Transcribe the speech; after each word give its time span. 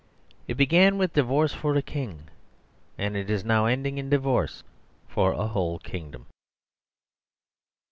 It 0.47 0.55
began 0.55 0.97
with 0.97 1.13
divorce 1.13 1.53
for 1.53 1.75
a 1.75 1.83
king; 1.83 2.27
and 2.97 3.15
it 3.15 3.29
is 3.29 3.45
now 3.45 3.67
ending 3.67 3.99
in 3.99 4.09
divorces 4.09 4.63
for 5.07 5.31
a 5.31 5.45
whole 5.45 5.77
kingdom. 5.77 6.25